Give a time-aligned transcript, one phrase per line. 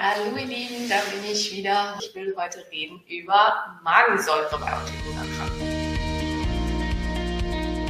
[0.00, 1.98] Hallo ihr Lieben, da bin ich wieder.
[2.00, 5.98] Ich will heute reden über Magensäure bei Autoimmunerkrankungen.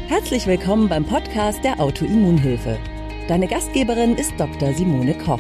[0.09, 2.79] Herzlich willkommen beim Podcast der Autoimmunhilfe.
[3.29, 4.73] Deine Gastgeberin ist Dr.
[4.73, 5.39] Simone Koch.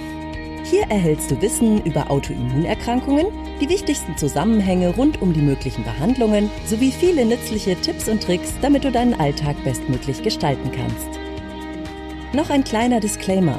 [0.64, 3.28] Hier erhältst du Wissen über Autoimmunerkrankungen,
[3.62, 8.84] die wichtigsten Zusammenhänge rund um die möglichen Behandlungen sowie viele nützliche Tipps und Tricks, damit
[8.84, 11.18] du deinen Alltag bestmöglich gestalten kannst.
[12.34, 13.58] Noch ein kleiner Disclaimer.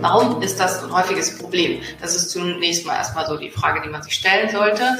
[0.00, 1.82] Warum ist das ein häufiges Problem?
[2.00, 4.96] Das ist zunächst mal erstmal so die Frage, die man sich stellen sollte.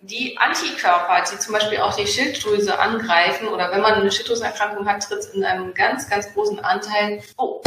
[0.00, 5.04] Die Antikörper, die zum Beispiel auch die Schilddrüse angreifen, oder wenn man eine Schilddrüsenerkrankung hat,
[5.04, 7.22] tritt in einem ganz, ganz großen Anteil.
[7.36, 7.60] Oh,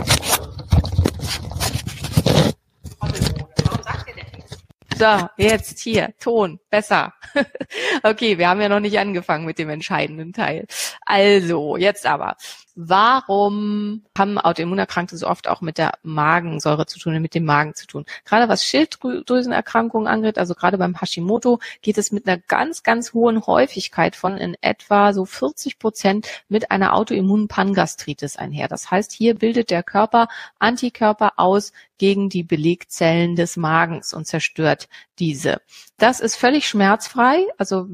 [5.01, 7.13] So, jetzt hier, Ton, besser.
[8.03, 10.67] okay, wir haben ja noch nicht angefangen mit dem entscheidenden Teil.
[11.07, 12.35] Also, jetzt aber.
[12.75, 17.85] Warum haben Autoimmunerkrankte so oft auch mit der Magensäure zu tun, mit dem Magen zu
[17.85, 18.05] tun?
[18.23, 23.45] Gerade was Schilddrüsenerkrankungen angeht, also gerade beim Hashimoto, geht es mit einer ganz, ganz hohen
[23.45, 28.67] Häufigkeit von in etwa so 40 Prozent mit einer Autoimmunpangastritis einher.
[28.67, 30.27] Das heißt, hier bildet der Körper
[30.59, 35.61] Antikörper aus gegen die Belegzellen des Magens und zerstört diese.
[35.97, 37.85] Das ist völlig schmerzfrei, also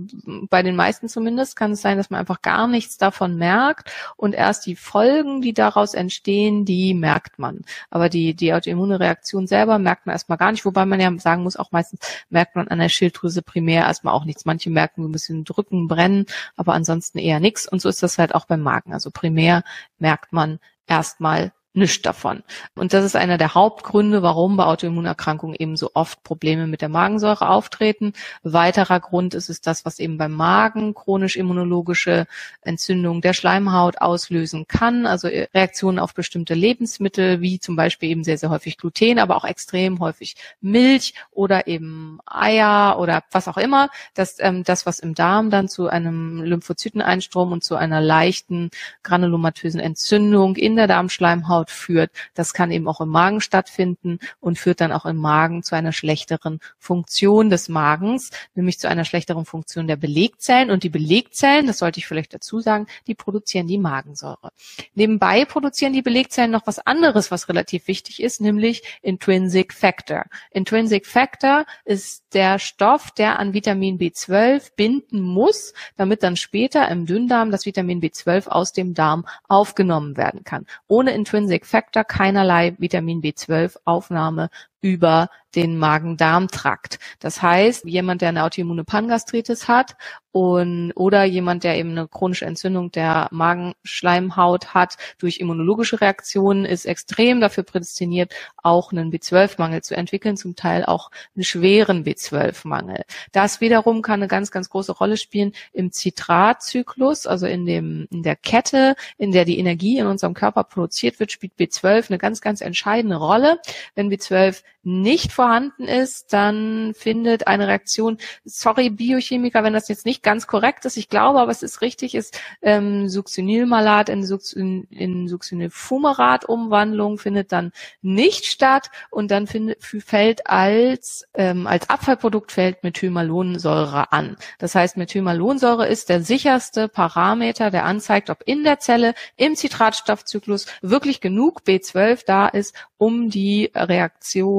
[0.50, 4.34] bei den meisten zumindest kann es sein, dass man einfach gar nichts davon merkt und
[4.34, 7.62] erst die Folgen, die daraus entstehen, die merkt man.
[7.90, 11.44] Aber die, die autoimmune Reaktion selber merkt man erstmal gar nicht, wobei man ja sagen
[11.44, 14.46] muss, auch meistens merkt man an der Schilddrüse primär erstmal auch nichts.
[14.46, 16.26] Manche merken ein bisschen drücken, brennen,
[16.56, 17.68] aber ansonsten eher nichts.
[17.68, 18.94] Und so ist das halt auch beim Magen.
[18.94, 19.64] Also primär
[19.98, 22.44] merkt man erstmal nichts davon.
[22.76, 26.90] Und das ist einer der Hauptgründe, warum bei Autoimmunerkrankungen eben so oft Probleme mit der
[26.90, 28.14] Magensäure auftreten.
[28.44, 32.26] Weiterer Grund ist es das, was eben beim Magen chronisch-immunologische
[32.62, 38.38] Entzündungen der Schleimhaut auslösen kann, also Reaktionen auf bestimmte Lebensmittel, wie zum Beispiel eben sehr,
[38.38, 43.90] sehr häufig Gluten, aber auch extrem häufig Milch oder eben Eier oder was auch immer,
[44.16, 48.72] dass ähm, das, was im Darm dann zu einem Lymphozyteneinstrom und zu einer leichten
[49.04, 52.12] granulomatösen Entzündung in der Darmschleimhaut Haut führt.
[52.34, 55.92] Das kann eben auch im Magen stattfinden und führt dann auch im Magen zu einer
[55.92, 60.72] schlechteren Funktion des Magens, nämlich zu einer schlechteren Funktion der Belegzellen.
[60.72, 64.52] Und die Belegzellen, das sollte ich vielleicht dazu sagen, die produzieren die Magensäure.
[64.96, 70.26] Nebenbei produzieren die Belegzellen noch was anderes, was relativ wichtig ist, nämlich Intrinsic Factor.
[70.52, 77.06] Intrinsic Factor ist der Stoff, der an Vitamin B12 binden muss, damit dann später im
[77.06, 80.66] Dünndarm das Vitamin B12 aus dem Darm aufgenommen werden kann.
[80.88, 84.50] Ohne Intrinsic Intrinsic Factor keinerlei Vitamin B12 Aufnahme
[84.82, 87.00] über den Magen-Darm-Trakt.
[87.20, 89.96] Das heißt, jemand, der eine autoimmune Pangastritis hat
[90.32, 96.86] und oder jemand, der eben eine chronische Entzündung der Magenschleimhaut hat durch immunologische Reaktionen, ist
[96.86, 103.04] extrem dafür prädestiniert, auch einen B12-Mangel zu entwickeln, zum Teil auch einen schweren B12-Mangel.
[103.32, 108.22] Das wiederum kann eine ganz, ganz große Rolle spielen im Zitratzyklus, also in dem in
[108.22, 112.42] der Kette, in der die Energie in unserem Körper produziert wird, spielt B12 eine ganz,
[112.42, 113.60] ganz entscheidende Rolle.
[113.96, 120.24] Wenn B12 nicht vorhanden ist, dann findet eine Reaktion, sorry Biochemiker, wenn das jetzt nicht
[120.24, 125.28] ganz korrekt ist, ich glaube, aber es ist richtig, ist ähm, Succinylmalat in, Succin, in
[125.28, 134.14] Succinylfumarat-Umwandlung findet dann nicht statt und dann findet, fällt als, ähm, als Abfallprodukt fällt Methylmalonsäure
[134.14, 134.38] an.
[134.58, 140.66] Das heißt, Methylmalonsäure ist der sicherste Parameter, der anzeigt, ob in der Zelle im Zitratstoffzyklus
[140.82, 144.57] wirklich genug B12 da ist, um die Reaktion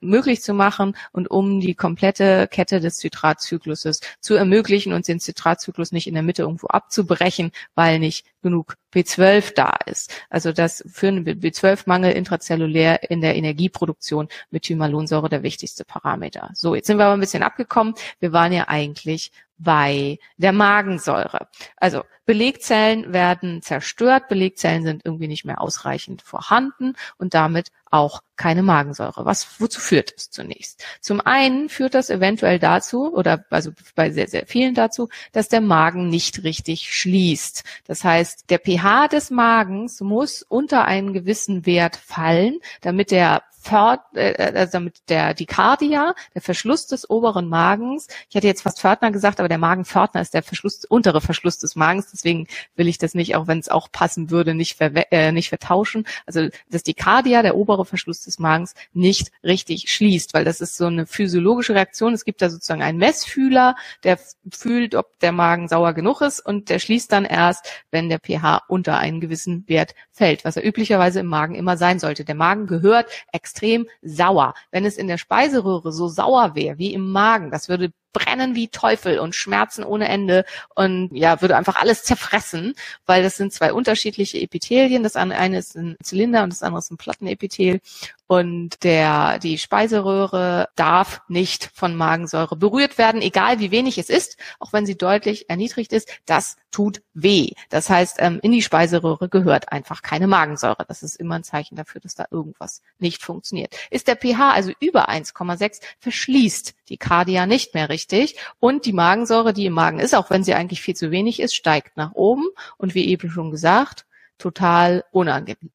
[0.00, 5.92] möglich zu machen und um die komplette Kette des Zitratzykluses zu ermöglichen und den Zitratzyklus
[5.92, 10.12] nicht in der Mitte irgendwo abzubrechen, weil nicht genug B12 da ist.
[10.30, 16.50] Also das für einen B12-Mangel intrazellulär in der Energieproduktion mit Thymalonsäure der wichtigste Parameter.
[16.54, 17.94] So, jetzt sind wir aber ein bisschen abgekommen.
[18.20, 21.48] Wir waren ja eigentlich bei der Magensäure.
[21.76, 28.62] Also Belegzellen werden zerstört, Belegzellen sind irgendwie nicht mehr ausreichend vorhanden und damit auch keine
[28.62, 29.24] Magensäure.
[29.24, 30.84] Was, wozu führt es zunächst?
[31.00, 35.60] Zum einen führt das eventuell dazu, oder also bei sehr, sehr vielen dazu, dass der
[35.60, 37.62] Magen nicht richtig schließt.
[37.86, 44.00] Das heißt, der pH des Magens muss unter einen gewissen Wert fallen, damit der Pförd,
[44.14, 48.80] äh, also damit der die Cardia, der Verschluss des oberen Magens, ich hatte jetzt fast
[48.80, 52.46] Pförtner gesagt, aber der Magenpförtner ist der Verschluss, untere Verschluss des Magens, deswegen
[52.76, 56.06] will ich das nicht, auch wenn es auch passen würde, nicht, ver äh, nicht vertauschen.
[56.26, 60.76] Also dass die Cardia, der obere Verschluss des Magens, nicht richtig schließt, weil das ist
[60.76, 62.14] so eine physiologische Reaktion.
[62.14, 63.74] Es gibt da sozusagen einen Messfühler,
[64.04, 64.18] der
[64.50, 68.62] fühlt, ob der Magen sauer genug ist und der schließt dann erst, wenn der pH
[68.68, 72.24] unter einen gewissen Wert fällt, was er üblicherweise im Magen immer sein sollte.
[72.24, 74.54] Der Magen gehört extrem extrem sauer.
[74.70, 78.68] Wenn es in der Speiseröhre so sauer wäre wie im Magen, das würde brennen wie
[78.68, 80.44] Teufel und Schmerzen ohne Ende
[80.74, 82.74] und ja, würde einfach alles zerfressen,
[83.04, 85.02] weil das sind zwei unterschiedliche Epithelien.
[85.02, 87.80] Das eine ist ein Zylinder und das andere ist ein Plattenepithel.
[88.26, 94.36] Und der, die Speiseröhre darf nicht von Magensäure berührt werden, egal wie wenig es ist,
[94.58, 96.08] auch wenn sie deutlich erniedrigt ist.
[96.26, 97.52] Das tut weh.
[97.70, 100.84] Das heißt, ähm, in die Speiseröhre gehört einfach keine Magensäure.
[100.88, 103.76] Das ist immer ein Zeichen dafür, dass da irgendwas nicht funktioniert.
[103.90, 109.52] Ist der pH also über 1,6, verschließt die Cardia nicht mehr richtig und die Magensäure,
[109.52, 112.46] die im Magen ist, auch wenn sie eigentlich viel zu wenig ist, steigt nach oben
[112.76, 114.04] und wie eben schon gesagt,
[114.38, 115.70] total unangenehm.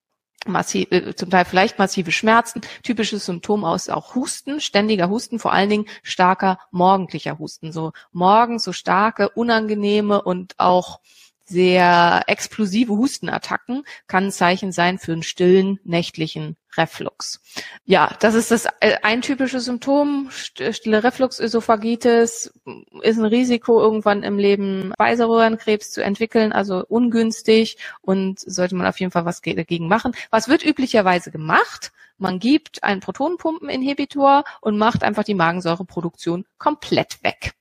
[0.48, 2.62] Massiv, äh, zum Teil vielleicht massive Schmerzen.
[2.84, 7.72] Typisches Symptom aus auch Husten, ständiger Husten, vor allen Dingen starker morgendlicher Husten.
[7.72, 11.00] So morgens so starke, unangenehme und auch
[11.52, 17.42] sehr explosive Hustenattacken kann ein Zeichen sein für einen stillen nächtlichen Reflux.
[17.86, 20.30] Ja, das ist das äh, ein typisches Symptom.
[20.32, 22.54] Stille Refluxösophagitis
[23.02, 29.00] ist ein Risiko, irgendwann im Leben Speiseröhrenkrebs zu entwickeln, also ungünstig und sollte man auf
[29.00, 30.14] jeden Fall was dagegen machen.
[30.30, 31.92] Was wird üblicherweise gemacht?
[32.18, 37.54] Man gibt einen Protonenpumpeninhibitor und macht einfach die Magensäureproduktion komplett weg.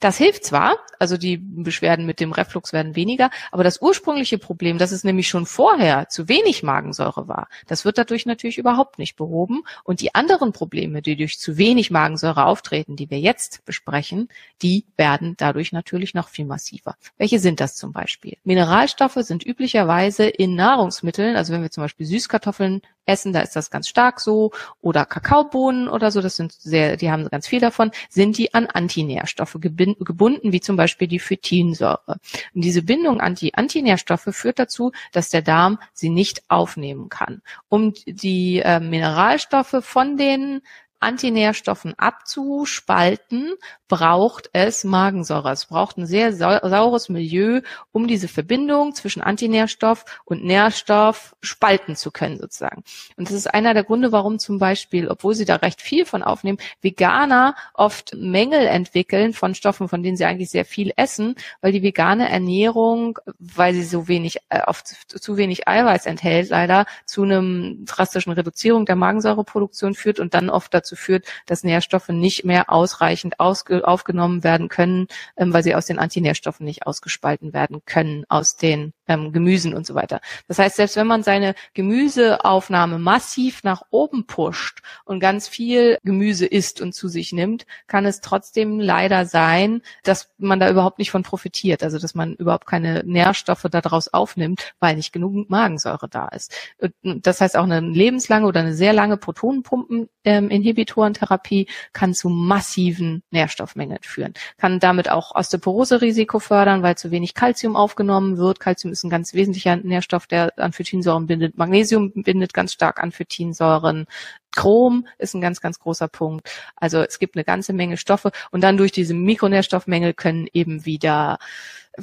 [0.00, 4.78] Das hilft zwar, also die Beschwerden mit dem Reflux werden weniger, aber das ursprüngliche Problem,
[4.78, 9.16] dass es nämlich schon vorher zu wenig Magensäure war, das wird dadurch natürlich überhaupt nicht
[9.16, 9.62] behoben.
[9.84, 14.28] Und die anderen Probleme, die durch zu wenig Magensäure auftreten, die wir jetzt besprechen,
[14.62, 16.96] die werden dadurch natürlich noch viel massiver.
[17.18, 18.36] Welche sind das zum Beispiel?
[18.44, 23.70] Mineralstoffe sind üblicherweise in Nahrungsmitteln, also wenn wir zum Beispiel Süßkartoffeln essen, da ist das
[23.70, 27.90] ganz stark so, oder Kakaobohnen oder so, das sind sehr, die haben ganz viel davon,
[28.08, 32.18] sind die an Antinährstoffe gebunden, wie zum Beispiel die Phytinsäure.
[32.54, 37.42] Und diese Bindung an die Antinährstoffe führt dazu, dass der Darm sie nicht aufnehmen kann.
[37.68, 40.62] Um die äh, Mineralstoffe von den
[41.00, 43.54] Antinährstoffen abzuspalten,
[43.88, 45.52] braucht es Magensäure.
[45.52, 47.60] Es braucht ein sehr saures Milieu,
[47.92, 52.82] um diese Verbindung zwischen Antinährstoff und Nährstoff spalten zu können, sozusagen.
[53.16, 56.22] Und das ist einer der Gründe, warum zum Beispiel, obwohl sie da recht viel von
[56.22, 61.72] aufnehmen, Veganer oft Mängel entwickeln von Stoffen, von denen sie eigentlich sehr viel essen, weil
[61.72, 67.22] die vegane Ernährung, weil sie so wenig, äh, oft zu wenig Eiweiß enthält, leider zu
[67.22, 72.70] einem drastischen Reduzierung der Magensäureproduktion führt und dann oft dazu führt, dass Nährstoffe nicht mehr
[72.70, 78.56] ausreichend aufgenommen werden können, ähm, weil sie aus den Antinährstoffen nicht ausgespalten werden können, aus
[78.56, 80.20] den ähm, Gemüsen und so weiter.
[80.48, 86.46] Das heißt, selbst wenn man seine Gemüseaufnahme massiv nach oben pusht und ganz viel Gemüse
[86.46, 91.10] isst und zu sich nimmt, kann es trotzdem leider sein, dass man da überhaupt nicht
[91.10, 96.28] von profitiert, also dass man überhaupt keine Nährstoffe daraus aufnimmt, weil nicht genug Magensäure da
[96.28, 96.54] ist.
[97.02, 104.34] Das heißt, auch eine lebenslange oder eine sehr lange Protonenpumpeninhibitorentherapie kann zu massiven Nährstoffmängeln führen,
[104.56, 108.60] kann damit auch Osteoporose-Risiko fördern, weil zu wenig Kalzium aufgenommen wird.
[108.60, 111.56] Kalzium ist ein ganz wesentlicher Nährstoff, der Amphytinsäuren bindet.
[111.56, 114.06] Magnesium bindet ganz stark Amphytinsäuren.
[114.54, 116.50] Chrom ist ein ganz, ganz großer Punkt.
[116.76, 121.38] Also es gibt eine ganze Menge Stoffe und dann durch diese Mikronährstoffmängel können eben wieder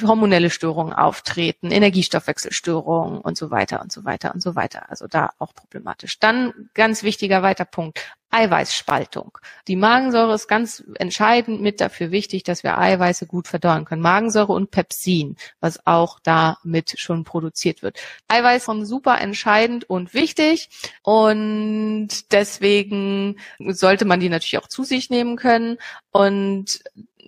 [0.01, 4.89] hormonelle Störungen auftreten, Energiestoffwechselstörungen und so weiter und so weiter und so weiter.
[4.89, 6.19] Also da auch problematisch.
[6.19, 7.99] Dann ganz wichtiger weiter Punkt.
[8.33, 9.37] Eiweißspaltung.
[9.67, 14.01] Die Magensäure ist ganz entscheidend mit dafür wichtig, dass wir Eiweiße gut verdauen können.
[14.01, 17.99] Magensäure und Pepsin, was auch damit schon produziert wird.
[18.29, 20.69] Eiweiß sind super entscheidend und wichtig
[21.03, 25.77] und deswegen sollte man die natürlich auch zu sich nehmen können
[26.11, 26.83] und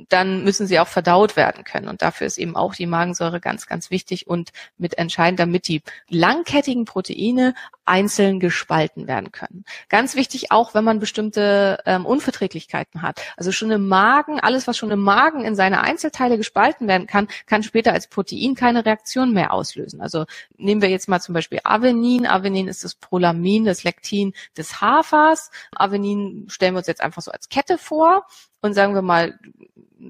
[0.10, 1.88] dann müssen sie auch verdaut werden können.
[1.88, 5.82] Und dafür ist eben auch die Magensäure ganz, ganz wichtig und mit entscheidend, damit die
[6.10, 7.54] langkettigen Proteine
[7.86, 9.64] einzeln gespalten werden können.
[9.90, 13.22] Ganz wichtig auch, wenn man bestimmte ähm, Unverträglichkeiten hat.
[13.38, 17.28] Also schon im Magen, alles, was schon im Magen in seine Einzelteile gespalten werden kann,
[17.46, 20.02] kann später als Protein keine Reaktion mehr auslösen.
[20.02, 20.26] Also
[20.58, 22.26] nehmen wir jetzt mal zum Beispiel Avenin.
[22.26, 25.52] Avenin ist das Prolamin, das Lektin des Hafers.
[25.76, 28.26] Avenin stellen wir uns jetzt einfach so als Kette vor
[28.66, 29.38] und sagen wir mal,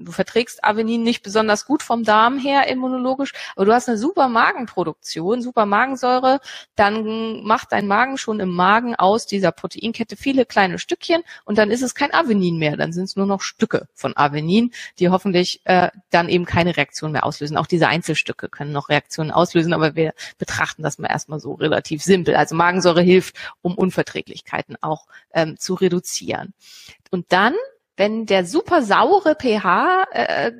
[0.06, 4.28] du verträgst Avenin nicht besonders gut vom Darm her immunologisch, aber du hast eine super
[4.28, 6.40] Magenproduktion, super Magensäure,
[6.74, 11.70] dann macht dein Magen schon im Magen aus dieser Proteinkette viele kleine Stückchen und dann
[11.70, 15.60] ist es kein Avenin mehr, dann sind es nur noch Stücke von Avenin, die hoffentlich
[15.64, 17.56] äh, dann eben keine Reaktion mehr auslösen.
[17.56, 22.02] Auch diese Einzelstücke können noch Reaktionen auslösen, aber wir betrachten das mal erstmal so relativ
[22.02, 22.36] simpel.
[22.36, 26.54] Also Magensäure hilft, um Unverträglichkeiten auch ähm, zu reduzieren.
[27.10, 27.54] Und dann
[27.96, 30.52] wenn der super saure pH äh,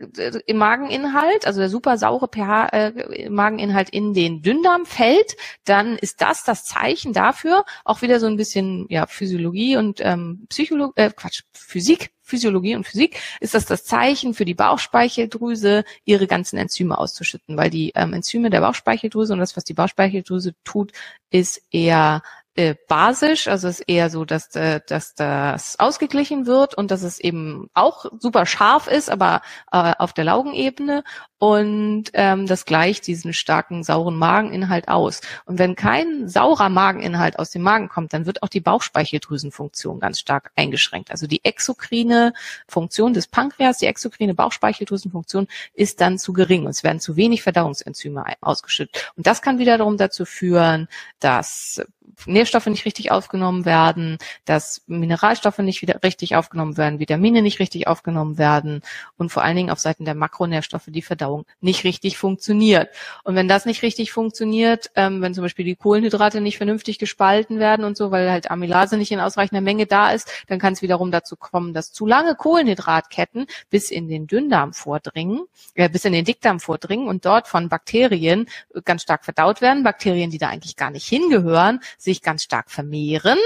[0.46, 2.88] im Mageninhalt, also der super saure pH äh,
[3.24, 8.26] im Mageninhalt in den Dünndarm fällt, dann ist das das Zeichen dafür, auch wieder so
[8.26, 13.66] ein bisschen ja Physiologie und ähm, Psychologie, äh, Quatsch, Physik, Physiologie und Physik, ist das
[13.66, 19.32] das Zeichen für die Bauchspeicheldrüse, ihre ganzen Enzyme auszuschütten, weil die ähm, Enzyme der Bauchspeicheldrüse
[19.32, 20.92] und das, was die Bauchspeicheldrüse tut,
[21.30, 22.22] ist eher
[22.56, 27.02] äh, basisch, also es ist eher so, dass, äh, dass das ausgeglichen wird und dass
[27.02, 31.04] es eben auch super scharf ist, aber äh, auf der Laugenebene
[31.38, 35.20] und ähm, das gleicht diesen starken sauren Mageninhalt aus.
[35.44, 40.18] Und wenn kein saurer Mageninhalt aus dem Magen kommt, dann wird auch die Bauchspeicheldrüsenfunktion ganz
[40.18, 41.10] stark eingeschränkt.
[41.10, 42.32] Also die exokrine
[42.66, 47.42] Funktion des Pankreas, die exokrine Bauchspeicheldrüsenfunktion ist dann zu gering und es werden zu wenig
[47.42, 49.12] Verdauungsenzyme ausgeschüttet.
[49.16, 50.88] Und das kann wiederum dazu führen,
[51.20, 51.82] dass
[52.24, 54.16] Nährstoffe nicht richtig aufgenommen werden,
[54.46, 58.80] dass Mineralstoffe nicht wieder richtig aufgenommen werden, Vitamine nicht richtig aufgenommen werden
[59.18, 61.25] und vor allen Dingen auf Seiten der Makronährstoffe die Verdauung
[61.60, 62.88] nicht richtig funktioniert.
[63.24, 67.58] Und wenn das nicht richtig funktioniert, ähm, wenn zum Beispiel die Kohlenhydrate nicht vernünftig gespalten
[67.58, 70.82] werden und so, weil halt Amylase nicht in ausreichender Menge da ist, dann kann es
[70.82, 75.42] wiederum dazu kommen, dass zu lange Kohlenhydratketten bis in den Dünndarm vordringen,
[75.74, 78.46] äh, bis in den Dickdarm vordringen und dort von Bakterien
[78.84, 79.82] ganz stark verdaut werden.
[79.82, 83.38] Bakterien, die da eigentlich gar nicht hingehören, sich ganz stark vermehren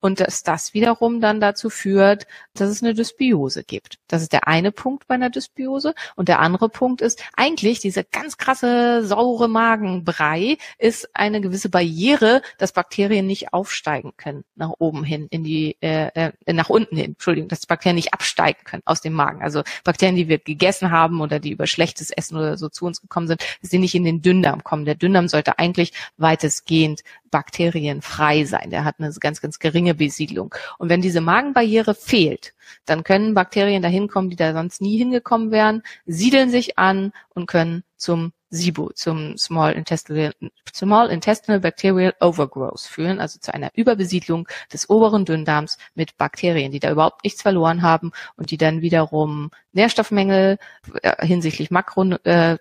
[0.00, 3.98] und dass das wiederum dann dazu führt, dass es eine Dysbiose gibt.
[4.06, 5.94] Das ist der eine Punkt bei einer Dysbiose.
[6.14, 12.42] Und der andere Punkt ist, eigentlich diese ganz krasse saure Magenbrei ist eine gewisse Barriere,
[12.58, 17.12] dass Bakterien nicht aufsteigen können nach oben hin, in die, äh, äh, nach unten hin,
[17.12, 19.42] Entschuldigung, dass Bakterien nicht absteigen können aus dem Magen.
[19.42, 23.00] Also Bakterien, die wir gegessen haben oder die über schlechtes Essen oder so zu uns
[23.00, 24.84] gekommen sind, dass die nicht in den Dünndarm kommen.
[24.84, 28.70] Der Dünndarm sollte eigentlich weitestgehend bakterienfrei sein.
[28.70, 30.54] Der hat eine ganz, ganz geringe Besiedlung.
[30.78, 32.54] Und wenn diese Magenbarriere fehlt,
[32.84, 37.46] dann können Bakterien dahin kommen, die da sonst nie hingekommen wären, siedeln sich an und
[37.46, 40.32] können zum SIBO, zum Small Intestinal,
[40.74, 46.80] Small Intestinal Bacterial Overgrowth führen, also zu einer Überbesiedlung des oberen Dünndarms mit Bakterien, die
[46.80, 50.58] da überhaupt nichts verloren haben und die dann wiederum Nährstoffmängel
[51.02, 52.58] äh, hinsichtlich Makronährstoffen äh,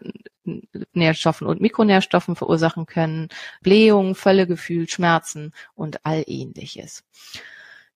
[0.48, 3.30] und Mikronährstoffen verursachen können,
[3.62, 7.04] Blähung, Völlegefühl, Schmerzen und all ähnliches.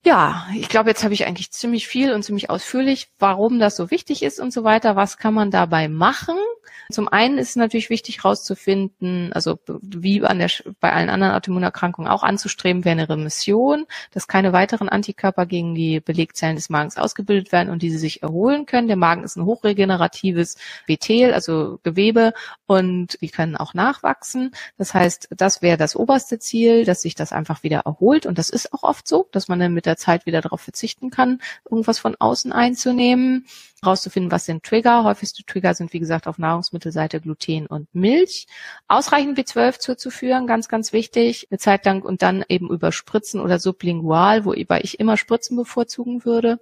[0.03, 3.91] Ja, ich glaube, jetzt habe ich eigentlich ziemlich viel und ziemlich ausführlich, warum das so
[3.91, 4.96] wichtig ist und so weiter.
[4.96, 6.38] Was kann man dabei machen?
[6.91, 10.49] Zum einen ist es natürlich wichtig herauszufinden, also wie an der,
[10.79, 15.99] bei allen anderen Autoimmunerkrankungen auch anzustreben, wäre eine Remission, dass keine weiteren Antikörper gegen die
[15.99, 18.87] Belegzellen des Magens ausgebildet werden und diese sich erholen können.
[18.87, 22.33] Der Magen ist ein hochregeneratives Bethel, also Gewebe
[22.65, 24.51] und die können auch nachwachsen.
[24.77, 28.49] Das heißt, das wäre das oberste Ziel, dass sich das einfach wieder erholt und das
[28.49, 31.99] ist auch oft so, dass man dann mit der Zeit wieder darauf verzichten kann, irgendwas
[31.99, 33.45] von außen einzunehmen
[33.85, 35.03] rauszufinden, was sind Trigger.
[35.03, 38.47] Häufigste Trigger sind, wie gesagt, auf Nahrungsmittelseite Gluten und Milch.
[38.88, 43.59] Ausreichend B12 zuzuführen, ganz, ganz wichtig, eine Zeit lang und dann eben über Spritzen oder
[43.59, 46.59] sublingual, wobei ich immer Spritzen bevorzugen würde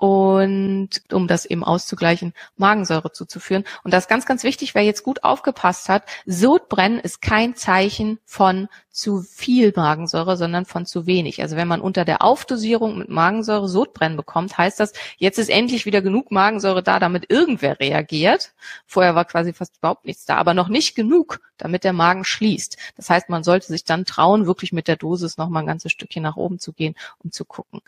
[0.00, 3.64] und um das eben auszugleichen, Magensäure zuzuführen.
[3.84, 8.18] Und das ist ganz, ganz wichtig, wer jetzt gut aufgepasst hat, Sodbrennen ist kein Zeichen
[8.24, 11.42] von zu viel Magensäure, sondern von zu wenig.
[11.42, 15.86] Also wenn man unter der Aufdosierung mit Magensäure Sodbrennen bekommt, heißt das, jetzt ist endlich
[15.86, 18.52] wieder genug Magensäure da, damit irgendwer reagiert.
[18.86, 22.76] Vorher war quasi fast überhaupt nichts da, aber noch nicht genug, damit der Magen schließt.
[22.96, 25.92] Das heißt, man sollte sich dann trauen, wirklich mit der Dosis noch mal ein ganzes
[25.92, 27.80] Stückchen nach oben zu gehen, um zu gucken.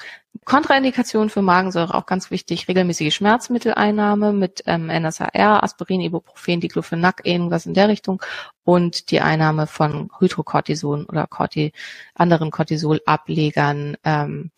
[0.45, 7.67] Kontraindikation für Magensäure auch ganz wichtig, regelmäßige Schmerzmitteleinnahme mit ähm, NSAR, Aspirin, Ibuprofen, Diclofenac, irgendwas
[7.67, 8.23] in der Richtung
[8.65, 11.73] und die Einnahme von Hydrocortison oder Corti
[12.15, 14.51] anderen Cortisolablegern, ähm,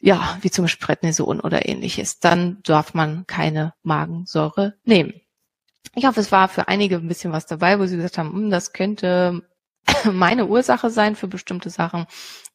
[0.00, 2.20] ja, wie zum Beispiel Prednison oder ähnliches.
[2.20, 5.20] Dann darf man keine Magensäure nehmen.
[5.94, 8.50] Ich hoffe, es war für einige ein bisschen was dabei, wo sie gesagt haben, hm,
[8.50, 9.42] das könnte
[10.12, 12.06] meine Ursache sein für bestimmte Sachen.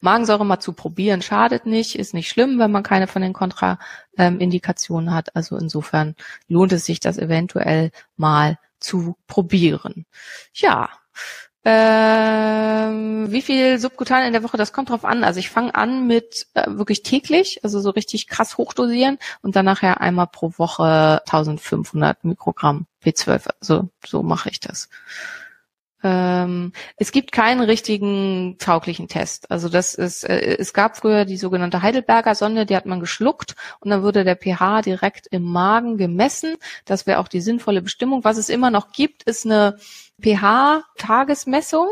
[0.01, 5.13] Magensäure mal zu probieren schadet nicht, ist nicht schlimm, wenn man keine von den Kontraindikationen
[5.13, 5.35] hat.
[5.35, 6.15] Also insofern
[6.47, 10.05] lohnt es sich, das eventuell mal zu probieren.
[10.53, 10.89] Ja.
[11.67, 14.55] Ähm, wie viel subkutan in der Woche?
[14.55, 15.23] Das kommt drauf an.
[15.23, 19.65] Also ich fange an mit äh, wirklich täglich, also so richtig krass hochdosieren und dann
[19.65, 23.47] nachher einmal pro Woche 1500 Mikrogramm B12.
[23.59, 24.89] Also so mache ich das.
[26.05, 29.49] Ähm, es gibt keinen richtigen tauglichen Test.
[29.49, 33.55] Also das ist, äh, es gab früher die sogenannte Heidelberger Sonde, die hat man geschluckt
[33.79, 36.57] und dann wurde der pH direkt im Magen gemessen.
[36.85, 38.23] Das wäre auch die sinnvolle Bestimmung.
[38.23, 39.77] Was es immer noch gibt, ist eine
[40.21, 41.87] pH-Tagesmessung,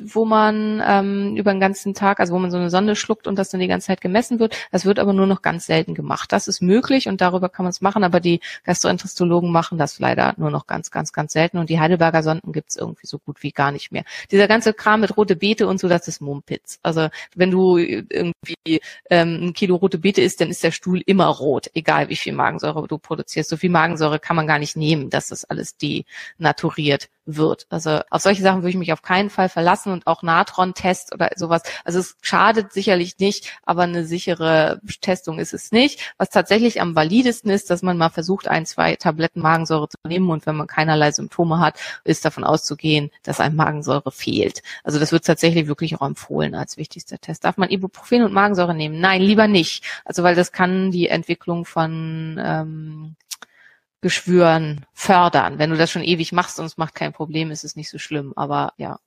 [0.00, 3.38] wo man ähm, über den ganzen Tag, also wo man so eine Sonde schluckt und
[3.38, 4.56] das dann die ganze Zeit gemessen wird.
[4.70, 6.32] Das wird aber nur noch ganz selten gemacht.
[6.32, 10.34] Das ist möglich und darüber kann man es machen, aber die Gastroenterologen machen das leider
[10.36, 13.42] nur noch ganz, ganz, ganz selten und die Heidelberger Sonden gibt es irgendwie so gut
[13.42, 14.04] wie gar nicht mehr.
[14.30, 16.78] Dieser ganze Kram mit rote Beete und so, das ist Mumpitz.
[16.82, 21.26] Also wenn du irgendwie ähm, ein Kilo rote Beete isst, dann ist der Stuhl immer
[21.26, 23.48] rot, egal wie viel Magensäure du produzierst.
[23.48, 27.61] So viel Magensäure kann man gar nicht nehmen, dass das alles denaturiert wird.
[27.70, 31.30] Also auf solche Sachen würde ich mich auf keinen Fall verlassen und auch Natron-Test oder
[31.36, 31.62] sowas.
[31.84, 36.14] Also es schadet sicherlich nicht, aber eine sichere Testung ist es nicht.
[36.18, 40.30] Was tatsächlich am validesten ist, dass man mal versucht, ein, zwei Tabletten Magensäure zu nehmen
[40.30, 44.62] und wenn man keinerlei Symptome hat, ist davon auszugehen, dass einem Magensäure fehlt.
[44.84, 47.44] Also das wird tatsächlich wirklich auch empfohlen als wichtigster Test.
[47.44, 49.00] Darf man Ibuprofen und Magensäure nehmen?
[49.00, 49.84] Nein, lieber nicht.
[50.04, 53.16] Also weil das kann die Entwicklung von ähm,
[54.02, 55.58] Geschwüren fördern.
[55.58, 57.98] Wenn du das schon ewig machst und es macht kein Problem, ist es nicht so
[57.98, 58.32] schlimm.
[58.36, 58.98] Aber ja.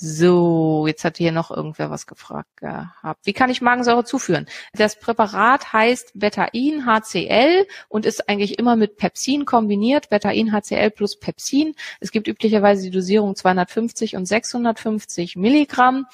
[0.00, 3.20] So, jetzt hat hier noch irgendwer was gefragt gehabt.
[3.24, 4.46] Wie kann ich Magensäure zuführen?
[4.72, 10.08] Das Präparat heißt Betain HCl und ist eigentlich immer mit Pepsin kombiniert.
[10.08, 11.74] Betain HCl plus Pepsin.
[11.98, 16.06] Es gibt üblicherweise die Dosierung 250 und 650 Milligramm.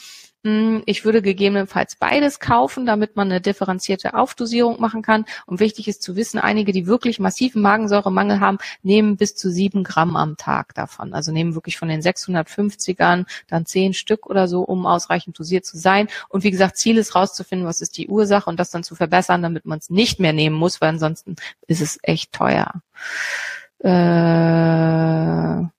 [0.44, 5.24] Hm, ich würde gegebenenfalls beides kaufen, damit man eine differenzierte Aufdosierung machen kann.
[5.46, 9.84] Und wichtig ist zu wissen, einige, die wirklich massiven Magensäuremangel haben, nehmen bis zu sieben
[9.84, 11.14] Gramm am Tag davon.
[11.14, 15.78] Also nehmen wirklich von den 650ern dann zehn Stück oder so, um ausreichend dosiert zu
[15.78, 16.08] sein.
[16.28, 19.40] Und wie gesagt, Ziel ist rauszufinden, was ist die Ursache und das dann zu verbessern,
[19.42, 21.36] damit man es nicht mehr nehmen muss, weil ansonsten
[21.66, 22.82] ist es echt teuer.
[23.78, 25.73] Äh,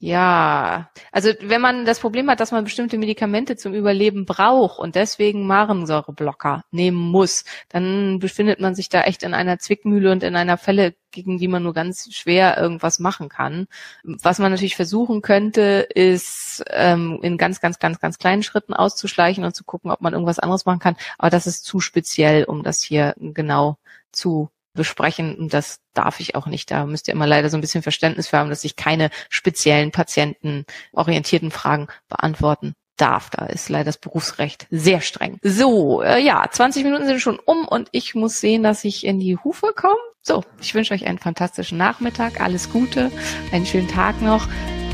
[0.00, 4.94] ja, also wenn man das Problem hat, dass man bestimmte Medikamente zum Überleben braucht und
[4.94, 10.36] deswegen Magensäureblocker nehmen muss, dann befindet man sich da echt in einer Zwickmühle und in
[10.36, 13.66] einer Fälle, gegen die man nur ganz schwer irgendwas machen kann.
[14.04, 19.44] Was man natürlich versuchen könnte, ist ähm, in ganz, ganz, ganz, ganz kleinen Schritten auszuschleichen
[19.44, 20.96] und zu gucken, ob man irgendwas anderes machen kann.
[21.18, 23.78] Aber das ist zu speziell, um das hier genau
[24.12, 25.36] zu besprechen.
[25.36, 26.70] Und das darf ich auch nicht.
[26.70, 29.90] Da müsst ihr immer leider so ein bisschen Verständnis für haben, dass ich keine speziellen
[29.90, 33.28] patientenorientierten Fragen beantworten darf.
[33.30, 35.38] Da ist leider das Berufsrecht sehr streng.
[35.42, 39.20] So, äh, ja, 20 Minuten sind schon um und ich muss sehen, dass ich in
[39.20, 39.98] die Hufe komme.
[40.22, 43.10] So, ich wünsche euch einen fantastischen Nachmittag, alles Gute,
[43.52, 44.46] einen schönen Tag noch.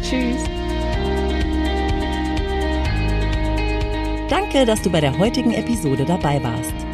[0.02, 0.42] Tschüss.
[4.28, 6.93] Danke, dass du bei der heutigen Episode dabei warst.